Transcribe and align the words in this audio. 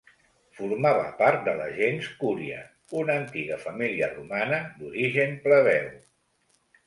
Formava 0.59 1.03
part 1.17 1.43
de 1.47 1.53
la 1.59 1.67
gens 1.79 2.07
Cúria, 2.23 2.63
una 3.01 3.19
antiga 3.23 3.59
família 3.65 4.09
romana 4.15 4.59
d'origen 4.79 5.39
plebeu. 5.47 5.87